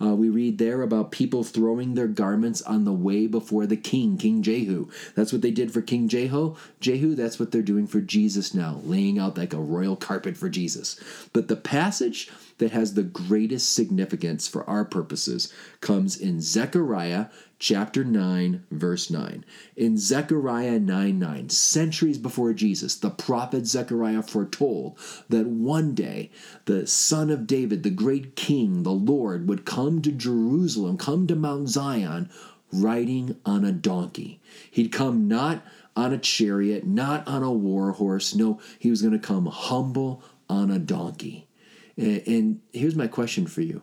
Uh, 0.02 0.16
we 0.16 0.30
read 0.30 0.58
there 0.58 0.82
about 0.82 1.12
people 1.12 1.44
throwing 1.44 1.94
their 1.94 2.08
garments 2.08 2.62
on 2.62 2.86
the 2.86 2.94
way 2.94 3.28
before 3.28 3.66
the 3.66 3.78
king 3.78 4.18
King 4.18 4.42
Jehu. 4.42 4.90
That's 5.16 5.32
what 5.32 5.42
they 5.42 5.52
did 5.52 5.72
for 5.72 5.82
King 5.82 6.08
Jehu. 6.08 6.56
Jehu, 6.80 7.16
that's 7.16 7.40
what 7.40 7.52
they're 7.52 7.62
doing 7.62 7.88
for 7.88 8.02
Jesus 8.02 8.54
now, 8.54 8.82
laying 8.84 9.20
out 9.20 9.38
like 9.38 9.54
a 9.54 9.58
royal 9.58 9.96
carpet 9.96 10.38
for 10.38 10.50
Jesus. 10.50 11.00
But 11.34 11.48
the 11.48 11.56
passage 11.56 12.30
that 12.60 12.72
has 12.72 12.94
the 12.94 13.04
greatest 13.04 13.74
significance 13.74 14.48
for 14.48 14.70
our 14.70 14.86
purposes 14.86 15.52
comes 15.82 16.16
in 16.16 16.40
Zechariah 16.40 17.28
chapter 17.58 18.04
9, 18.04 18.66
verse 18.72 19.10
9. 19.10 19.44
In 19.76 19.98
Zechariah 19.98 20.80
9 20.80 21.20
9, 21.20 21.50
centuries 21.50 22.18
before 22.18 22.54
Jesus, 22.54 22.96
the 22.96 23.10
prophet 23.10 23.66
Zechariah 23.68 24.24
foretold 24.24 24.98
that 25.28 25.48
one 25.48 25.94
day 25.94 26.32
the 26.66 26.88
son 26.88 27.30
of 27.30 27.48
David, 27.48 27.84
the 27.84 27.90
great 27.90 28.36
king, 28.36 28.84
the 28.84 28.92
Lord, 28.92 29.50
would 29.50 29.66
come 29.66 30.02
to 30.02 30.12
Jerusalem, 30.12 30.98
come 30.98 31.28
to 31.28 31.36
Mount 31.36 31.70
Zion 31.70 32.30
riding 32.72 33.36
on 33.46 33.66
a 33.66 33.72
donkey. 33.72 34.42
He'd 34.70 34.92
come 34.92 35.28
not 35.28 35.66
on 35.96 36.14
a 36.14 36.18
chariot, 36.18 36.86
not 36.86 37.28
on 37.28 37.44
a 37.44 37.52
war 37.52 37.92
horse. 37.92 38.36
No, 38.36 38.60
he 38.78 38.90
was 38.90 39.02
going 39.02 39.20
to 39.20 39.20
come 39.20 39.48
humble 39.48 40.24
on 40.48 40.72
a 40.72 40.80
donkey. 40.80 41.49
And, 42.00 42.62
here's 42.72 42.96
my 42.96 43.08
question 43.08 43.48
for 43.48 43.62
you 43.62 43.82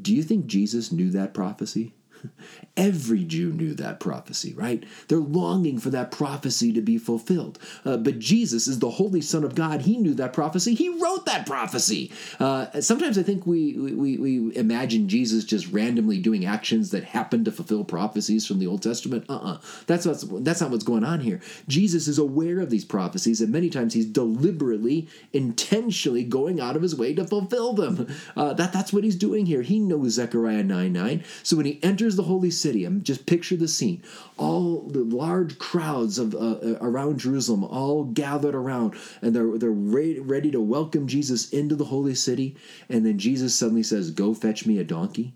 Do 0.00 0.14
you 0.14 0.22
think 0.22 0.46
Jesus 0.46 0.92
knew 0.92 1.10
that 1.10 1.34
prophecy? 1.34 1.94
Every 2.76 3.24
Jew 3.24 3.52
knew 3.52 3.74
that 3.74 4.00
prophecy, 4.00 4.54
right? 4.54 4.84
They're 5.08 5.18
longing 5.18 5.78
for 5.78 5.90
that 5.90 6.10
prophecy 6.10 6.72
to 6.72 6.80
be 6.80 6.98
fulfilled. 6.98 7.58
Uh, 7.84 7.96
but 7.96 8.18
Jesus 8.18 8.66
is 8.66 8.78
the 8.78 8.90
Holy 8.90 9.20
Son 9.20 9.44
of 9.44 9.54
God. 9.54 9.82
He 9.82 9.96
knew 9.96 10.14
that 10.14 10.32
prophecy. 10.32 10.74
He 10.74 10.88
wrote 10.88 11.26
that 11.26 11.46
prophecy. 11.46 12.12
Uh, 12.40 12.80
sometimes 12.80 13.18
I 13.18 13.22
think 13.22 13.46
we, 13.46 13.76
we, 13.76 14.16
we 14.16 14.56
imagine 14.56 15.08
Jesus 15.08 15.44
just 15.44 15.68
randomly 15.68 16.18
doing 16.18 16.46
actions 16.46 16.90
that 16.90 17.04
happen 17.04 17.44
to 17.44 17.52
fulfill 17.52 17.84
prophecies 17.84 18.46
from 18.46 18.58
the 18.58 18.66
Old 18.66 18.82
Testament. 18.82 19.24
Uh 19.28 19.36
uh-uh. 19.36 19.52
uh. 19.54 19.58
That's, 19.86 20.04
that's 20.04 20.60
not 20.60 20.70
what's 20.70 20.84
going 20.84 21.04
on 21.04 21.20
here. 21.20 21.40
Jesus 21.68 22.08
is 22.08 22.18
aware 22.18 22.60
of 22.60 22.70
these 22.70 22.84
prophecies, 22.84 23.40
and 23.40 23.52
many 23.52 23.70
times 23.70 23.94
he's 23.94 24.06
deliberately, 24.06 25.08
intentionally 25.32 26.24
going 26.24 26.60
out 26.60 26.76
of 26.76 26.82
his 26.82 26.96
way 26.96 27.14
to 27.14 27.24
fulfill 27.24 27.72
them. 27.74 28.12
Uh, 28.36 28.52
that, 28.54 28.72
that's 28.72 28.92
what 28.92 29.04
he's 29.04 29.16
doing 29.16 29.46
here. 29.46 29.62
He 29.62 29.78
knows 29.78 30.12
Zechariah 30.12 30.62
9 30.62 30.92
9. 30.92 31.24
So 31.42 31.56
when 31.56 31.66
he 31.66 31.82
enters 31.82 32.11
the 32.16 32.22
Holy 32.24 32.50
city. 32.50 32.84
And 32.84 33.04
just 33.04 33.26
picture 33.26 33.56
the 33.56 33.68
scene. 33.68 34.02
All 34.36 34.82
the 34.82 35.04
large 35.04 35.58
crowds 35.58 36.18
of 36.18 36.34
uh, 36.34 36.38
uh, 36.38 36.78
around 36.80 37.20
Jerusalem, 37.20 37.64
all 37.64 38.04
gathered 38.04 38.54
around, 38.54 38.94
and 39.20 39.34
they're 39.34 39.58
they're 39.58 39.70
ready, 39.70 40.20
ready 40.20 40.50
to 40.50 40.60
welcome 40.60 41.06
Jesus 41.06 41.50
into 41.50 41.74
the 41.76 41.86
holy 41.86 42.14
city. 42.14 42.56
And 42.88 43.04
then 43.06 43.18
Jesus 43.18 43.54
suddenly 43.54 43.82
says, 43.82 44.10
"Go 44.10 44.34
fetch 44.34 44.66
me 44.66 44.78
a 44.78 44.84
donkey." 44.84 45.34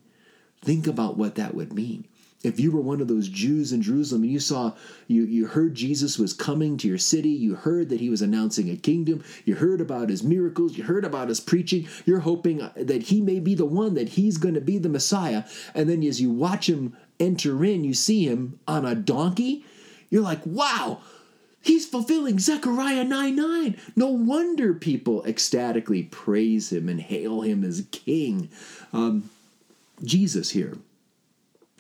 Think 0.62 0.86
about 0.86 1.16
what 1.16 1.36
that 1.36 1.54
would 1.54 1.72
mean 1.72 2.06
if 2.42 2.60
you 2.60 2.70
were 2.70 2.80
one 2.80 3.00
of 3.00 3.08
those 3.08 3.28
Jews 3.28 3.72
in 3.72 3.82
Jerusalem 3.82 4.22
and 4.22 4.32
you 4.32 4.40
saw, 4.40 4.72
you, 5.08 5.24
you 5.24 5.46
heard 5.46 5.74
Jesus 5.74 6.18
was 6.18 6.32
coming 6.32 6.76
to 6.76 6.88
your 6.88 6.98
city, 6.98 7.30
you 7.30 7.54
heard 7.54 7.88
that 7.88 8.00
he 8.00 8.10
was 8.10 8.22
announcing 8.22 8.70
a 8.70 8.76
kingdom, 8.76 9.24
you 9.44 9.56
heard 9.56 9.80
about 9.80 10.10
his 10.10 10.22
miracles, 10.22 10.76
you 10.76 10.84
heard 10.84 11.04
about 11.04 11.28
his 11.28 11.40
preaching, 11.40 11.88
you're 12.04 12.20
hoping 12.20 12.70
that 12.76 13.04
he 13.04 13.20
may 13.20 13.40
be 13.40 13.54
the 13.54 13.64
one, 13.64 13.94
that 13.94 14.10
he's 14.10 14.36
going 14.36 14.54
to 14.54 14.60
be 14.60 14.78
the 14.78 14.88
Messiah. 14.88 15.44
And 15.74 15.88
then 15.88 16.02
as 16.02 16.20
you 16.20 16.30
watch 16.30 16.68
him 16.68 16.96
enter 17.18 17.64
in, 17.64 17.84
you 17.84 17.94
see 17.94 18.26
him 18.26 18.60
on 18.68 18.84
a 18.84 18.94
donkey, 18.94 19.64
you're 20.10 20.22
like, 20.22 20.44
wow, 20.44 21.00
he's 21.60 21.86
fulfilling 21.86 22.38
Zechariah 22.38 23.04
9 23.04 23.34
9. 23.34 23.80
No 23.96 24.08
wonder 24.08 24.74
people 24.74 25.24
ecstatically 25.24 26.04
praise 26.04 26.70
him 26.70 26.88
and 26.88 27.00
hail 27.00 27.40
him 27.40 27.64
as 27.64 27.86
king. 27.90 28.50
Um, 28.92 29.30
Jesus 30.04 30.50
here 30.50 30.76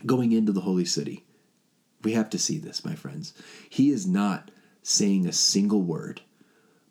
going 0.06 0.32
into 0.32 0.52
the 0.52 0.62
holy 0.62 0.84
city. 0.84 1.24
We 2.02 2.12
have 2.12 2.30
to 2.30 2.38
see 2.38 2.58
this, 2.58 2.84
my 2.84 2.94
friends. 2.94 3.34
He 3.68 3.90
is 3.90 4.06
not 4.06 4.50
saying 4.82 5.26
a 5.26 5.32
single 5.32 5.82
word, 5.82 6.20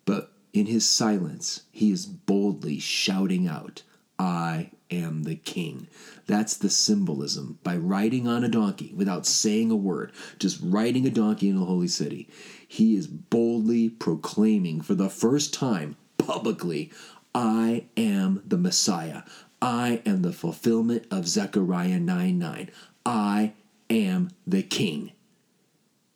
but 0.04 0.32
in 0.52 0.66
his 0.66 0.86
silence, 0.86 1.62
he 1.70 1.90
is 1.90 2.06
boldly 2.06 2.78
shouting 2.78 3.46
out, 3.48 3.82
I 4.18 4.70
am 4.90 5.24
the 5.24 5.36
king. 5.36 5.88
That's 6.26 6.56
the 6.56 6.70
symbolism. 6.70 7.58
By 7.62 7.76
riding 7.76 8.26
on 8.26 8.44
a 8.44 8.48
donkey 8.48 8.92
without 8.94 9.26
saying 9.26 9.70
a 9.70 9.76
word, 9.76 10.12
just 10.38 10.58
riding 10.62 11.06
a 11.06 11.10
donkey 11.10 11.48
in 11.48 11.58
the 11.58 11.64
holy 11.64 11.88
city, 11.88 12.28
he 12.66 12.94
is 12.96 13.06
boldly 13.06 13.88
proclaiming 13.88 14.80
for 14.80 14.94
the 14.94 15.10
first 15.10 15.52
time 15.52 15.96
publicly, 16.18 16.90
I 17.34 17.84
am 17.96 18.42
the 18.46 18.58
Messiah. 18.58 19.22
I 19.60 20.02
am 20.04 20.22
the 20.22 20.32
fulfillment 20.32 21.06
of 21.10 21.28
Zechariah 21.28 22.00
9 22.00 22.38
9. 22.38 22.70
I 23.06 23.52
am 23.88 24.30
the 24.48 24.64
king. 24.64 25.12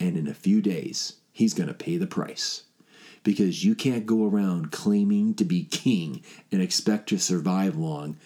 And 0.01 0.17
in 0.17 0.27
a 0.27 0.35
few 0.35 0.61
days, 0.61 1.19
he's 1.31 1.55
going 1.55 1.69
to 1.69 1.75
pay 1.75 1.97
the 1.97 2.09
price. 2.09 2.65
Because 3.23 3.65
you 3.65 3.77
can't 3.77 4.07
go 4.07 4.27
around 4.27 4.73
claiming 4.73 5.35
to 5.35 5.45
be 5.45 5.63
king 5.63 6.25
and 6.51 6.61
expect 6.61 7.09
to 7.11 7.19
survive 7.19 7.77
long 7.77 8.17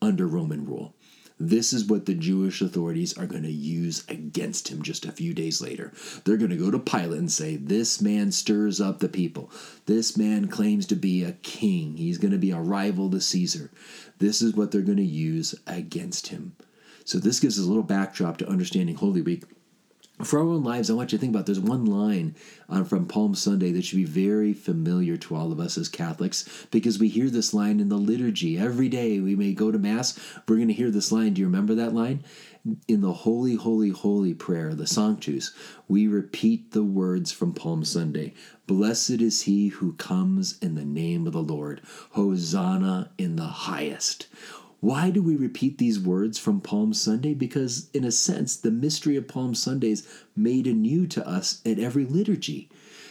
under 0.00 0.26
Roman 0.26 0.64
rule. 0.64 0.94
This 1.38 1.74
is 1.74 1.84
what 1.84 2.06
the 2.06 2.14
Jewish 2.14 2.62
authorities 2.62 3.18
are 3.18 3.26
going 3.26 3.42
to 3.42 3.52
use 3.52 4.02
against 4.08 4.68
him 4.68 4.80
just 4.80 5.04
a 5.04 5.12
few 5.12 5.34
days 5.34 5.60
later. 5.60 5.92
They're 6.24 6.38
going 6.38 6.50
to 6.50 6.56
go 6.56 6.70
to 6.70 6.78
Pilate 6.78 7.18
and 7.18 7.30
say, 7.30 7.56
This 7.56 8.00
man 8.00 8.32
stirs 8.32 8.80
up 8.80 9.00
the 9.00 9.10
people. 9.10 9.50
This 9.84 10.16
man 10.16 10.48
claims 10.48 10.86
to 10.86 10.96
be 10.96 11.22
a 11.22 11.32
king. 11.32 11.98
He's 11.98 12.16
going 12.16 12.32
to 12.32 12.38
be 12.38 12.52
a 12.52 12.60
rival 12.60 13.10
to 13.10 13.20
Caesar. 13.20 13.70
This 14.18 14.40
is 14.40 14.54
what 14.54 14.70
they're 14.70 14.80
going 14.80 14.96
to 14.96 15.04
use 15.04 15.54
against 15.66 16.28
him. 16.28 16.56
So 17.06 17.18
this 17.18 17.38
gives 17.38 17.56
us 17.56 17.64
a 17.64 17.68
little 17.68 17.84
backdrop 17.84 18.36
to 18.38 18.48
understanding 18.48 18.96
Holy 18.96 19.22
Week. 19.22 19.44
For 20.24 20.40
our 20.40 20.46
own 20.46 20.64
lives, 20.64 20.90
I 20.90 20.94
want 20.94 21.12
you 21.12 21.18
to 21.18 21.20
think 21.20 21.32
about 21.32 21.46
there's 21.46 21.60
one 21.60 21.84
line 21.84 22.34
on, 22.68 22.84
from 22.84 23.06
Palm 23.06 23.36
Sunday 23.36 23.70
that 23.72 23.84
should 23.84 23.98
be 23.98 24.04
very 24.04 24.52
familiar 24.52 25.16
to 25.18 25.36
all 25.36 25.52
of 25.52 25.60
us 25.60 25.78
as 25.78 25.88
Catholics 25.88 26.66
because 26.72 26.98
we 26.98 27.08
hear 27.08 27.30
this 27.30 27.54
line 27.54 27.78
in 27.78 27.90
the 27.90 27.98
liturgy 27.98 28.58
every 28.58 28.88
day. 28.88 29.20
We 29.20 29.36
may 29.36 29.52
go 29.52 29.70
to 29.70 29.78
Mass, 29.78 30.18
we're 30.48 30.56
going 30.56 30.68
to 30.68 30.74
hear 30.74 30.90
this 30.90 31.12
line. 31.12 31.34
Do 31.34 31.42
you 31.42 31.46
remember 31.46 31.76
that 31.76 31.94
line? 31.94 32.24
In 32.88 33.02
the 33.02 33.12
Holy, 33.12 33.54
Holy, 33.54 33.90
Holy 33.90 34.34
prayer, 34.34 34.74
the 34.74 34.86
Sanctus, 34.86 35.52
we 35.86 36.08
repeat 36.08 36.72
the 36.72 36.82
words 36.82 37.30
from 37.30 37.52
Palm 37.52 37.84
Sunday 37.84 38.34
Blessed 38.66 39.20
is 39.20 39.42
he 39.42 39.68
who 39.68 39.92
comes 39.92 40.58
in 40.58 40.74
the 40.74 40.84
name 40.84 41.28
of 41.28 41.34
the 41.34 41.42
Lord, 41.42 41.82
Hosanna 42.12 43.10
in 43.16 43.36
the 43.36 43.44
highest. 43.44 44.26
Why 44.80 45.10
do 45.10 45.22
we 45.22 45.36
repeat 45.36 45.78
these 45.78 45.98
words 45.98 46.38
from 46.38 46.60
Palm 46.60 46.92
Sunday? 46.92 47.34
Because, 47.34 47.88
in 47.94 48.04
a 48.04 48.12
sense, 48.12 48.56
the 48.56 48.70
mystery 48.70 49.16
of 49.16 49.26
Palm 49.26 49.54
Sunday 49.54 49.90
is 49.90 50.06
made 50.36 50.66
anew 50.66 51.06
to 51.08 51.26
us 51.26 51.62
at 51.64 51.78
every 51.78 52.04
liturgy. 52.04 52.68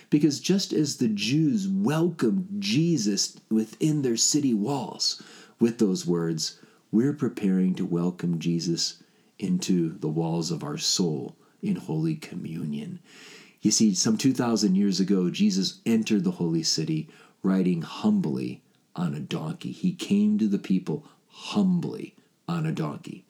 Because 0.10 0.39
just 0.39 0.72
as 0.72 0.98
the 0.98 1.07
Jews 1.07 1.67
welcomed 1.67 2.48
Jesus 2.60 3.38
within 3.50 4.03
their 4.03 4.17
city 4.17 4.53
walls 4.53 5.22
with 5.60 5.79
those 5.79 6.05
words, 6.05 6.60
we're 6.91 7.13
preparing 7.13 7.74
to 7.75 7.86
welcome 7.86 8.39
Jesus 8.39 9.01
into 9.39 9.98
the 9.98 10.07
walls 10.07 10.51
of 10.51 10.63
our 10.63 10.77
soul 10.77 11.36
in 11.62 11.75
Holy 11.75 12.15
Communion. 12.15 13.00
You 13.62 13.72
see, 13.72 13.95
some 13.95 14.17
2,000 14.17 14.75
years 14.75 15.00
ago, 15.00 15.31
Jesus 15.31 15.81
entered 15.86 16.24
the 16.24 16.31
holy 16.31 16.63
city 16.63 17.10
riding 17.41 17.81
humbly 17.81 18.62
on 18.95 19.15
a 19.15 19.19
donkey. 19.19 19.72
He 19.72 19.93
came 19.93 20.38
to 20.38 20.48
the 20.48 20.60
people 20.60 21.07
humbly 21.36 22.15
on 22.48 22.65
a 22.65 22.72
donkey. 22.72 23.25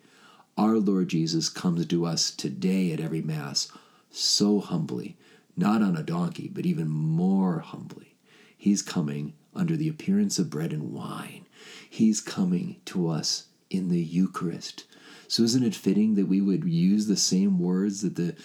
Our 0.58 0.78
Lord 0.78 1.10
Jesus 1.10 1.50
comes 1.50 1.86
to 1.88 2.06
us 2.06 2.30
today 2.32 2.94
at 2.94 3.00
every 3.00 3.22
Mass 3.22 3.70
so 4.12 4.60
humbly, 4.60 5.18
not 5.58 5.82
on 5.82 5.98
a 5.98 6.04
donkey, 6.04 6.50
but 6.54 6.66
even 6.66 6.88
more 6.88 7.60
humbly. 7.60 8.16
He's 8.56 8.82
coming 8.82 9.34
under 9.56 9.76
the 9.76 9.90
appearance 9.90 10.38
of 10.38 10.52
bread 10.52 10.72
and 10.72 10.94
wine. 10.94 11.48
He's 11.90 12.22
coming 12.22 12.78
to 12.86 13.10
us 13.10 13.46
in 13.70 13.90
the 13.90 14.02
Eucharist. 14.02 14.86
So, 15.28 15.44
isn't 15.44 15.64
it 15.64 15.76
fitting 15.76 16.14
that 16.16 16.28
we 16.28 16.42
would 16.42 16.64
use 16.64 17.08
the 17.08 17.18
same 17.18 17.60
words 17.60 18.02
that 18.02 18.16
the 18.16 18.36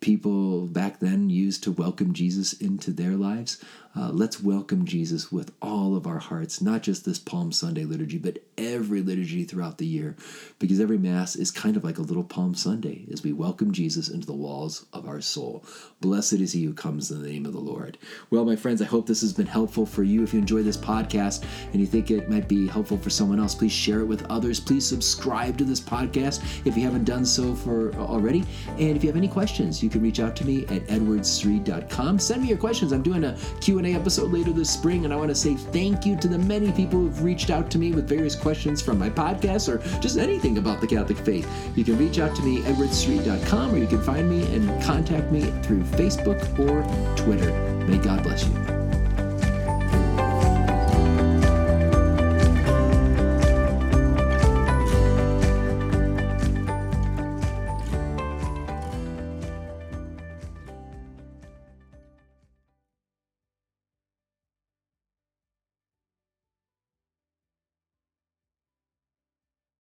people 0.00 0.66
back 0.66 0.98
then 0.98 1.30
used 1.30 1.62
to 1.62 1.72
welcome 1.72 2.12
Jesus 2.12 2.52
into 2.52 2.90
their 2.90 3.12
lives? 3.12 3.62
Uh, 3.96 4.10
let's 4.10 4.42
welcome 4.42 4.84
Jesus 4.84 5.32
with 5.32 5.52
all 5.62 5.96
of 5.96 6.06
our 6.06 6.18
hearts, 6.18 6.60
not 6.60 6.82
just 6.82 7.06
this 7.06 7.18
Palm 7.18 7.50
Sunday 7.50 7.84
liturgy, 7.84 8.18
but 8.18 8.40
every 8.58 9.00
liturgy 9.00 9.44
throughout 9.44 9.78
the 9.78 9.86
year, 9.86 10.14
because 10.58 10.80
every 10.80 10.98
Mass 10.98 11.34
is 11.34 11.50
kind 11.50 11.78
of 11.78 11.84
like 11.84 11.96
a 11.96 12.02
little 12.02 12.22
Palm 12.22 12.54
Sunday 12.54 13.06
as 13.10 13.22
we 13.22 13.32
welcome 13.32 13.72
Jesus 13.72 14.10
into 14.10 14.26
the 14.26 14.34
walls 14.34 14.84
of 14.92 15.08
our 15.08 15.22
soul. 15.22 15.64
Blessed 16.02 16.34
is 16.34 16.52
he 16.52 16.64
who 16.64 16.74
comes 16.74 17.10
in 17.10 17.22
the 17.22 17.28
name 17.28 17.46
of 17.46 17.54
the 17.54 17.58
Lord. 17.58 17.96
Well, 18.30 18.44
my 18.44 18.54
friends, 18.54 18.82
I 18.82 18.84
hope 18.84 19.06
this 19.06 19.22
has 19.22 19.32
been 19.32 19.46
helpful 19.46 19.86
for 19.86 20.02
you. 20.02 20.22
If 20.22 20.34
you 20.34 20.40
enjoy 20.40 20.62
this 20.62 20.76
podcast 20.76 21.44
and 21.72 21.80
you 21.80 21.86
think 21.86 22.10
it 22.10 22.28
might 22.28 22.48
be 22.48 22.66
helpful 22.66 22.98
for 22.98 23.08
someone 23.08 23.40
else, 23.40 23.54
please 23.54 23.72
share 23.72 24.00
it 24.00 24.06
with 24.06 24.26
others. 24.26 24.60
Please 24.60 24.86
subscribe 24.86 25.56
to 25.56 25.64
this 25.64 25.80
podcast 25.80 26.44
if 26.66 26.76
you 26.76 26.82
haven't 26.82 27.04
done 27.04 27.24
so 27.24 27.54
for 27.54 27.94
already. 27.94 28.44
And 28.78 28.94
if 28.94 29.02
you 29.02 29.08
have 29.08 29.16
any 29.16 29.28
questions, 29.28 29.82
you 29.82 29.88
can 29.88 30.02
reach 30.02 30.20
out 30.20 30.36
to 30.36 30.44
me 30.44 30.66
at 30.66 30.86
edwardsri.com. 30.88 32.18
Send 32.18 32.42
me 32.42 32.48
your 32.48 32.58
questions. 32.58 32.92
I'm 32.92 33.02
doing 33.02 33.24
a 33.24 33.38
Q&A 33.62 33.85
Q&A 33.86 33.98
episode 33.98 34.32
later 34.32 34.52
this 34.52 34.70
spring, 34.70 35.04
and 35.04 35.14
I 35.14 35.16
want 35.16 35.28
to 35.28 35.34
say 35.34 35.54
thank 35.54 36.04
you 36.04 36.16
to 36.16 36.28
the 36.28 36.38
many 36.38 36.72
people 36.72 37.00
who've 37.00 37.22
reached 37.22 37.50
out 37.50 37.70
to 37.70 37.78
me 37.78 37.92
with 37.92 38.08
various 38.08 38.34
questions 38.34 38.82
from 38.82 38.98
my 38.98 39.08
podcast 39.08 39.68
or 39.68 39.78
just 40.00 40.18
anything 40.18 40.58
about 40.58 40.80
the 40.80 40.86
Catholic 40.86 41.18
faith. 41.18 41.48
You 41.76 41.84
can 41.84 41.96
reach 41.98 42.18
out 42.18 42.34
to 42.36 42.42
me, 42.42 42.64
at 42.64 42.74
edwardsri.com, 42.74 43.74
or 43.74 43.78
you 43.78 43.86
can 43.86 44.02
find 44.02 44.28
me 44.28 44.42
and 44.54 44.82
contact 44.82 45.30
me 45.30 45.42
through 45.62 45.82
Facebook 45.82 46.40
or 46.58 46.82
Twitter. 47.16 47.52
May 47.86 47.98
God 47.98 48.22
bless 48.22 48.46
you. 48.46 48.75